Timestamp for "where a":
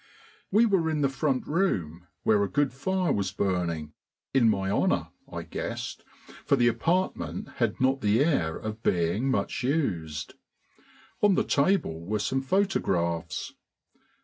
2.23-2.49